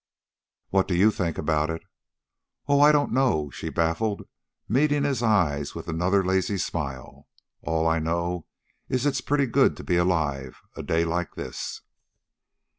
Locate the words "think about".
1.11-1.69